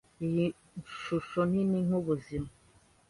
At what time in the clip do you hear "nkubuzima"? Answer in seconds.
1.85-2.49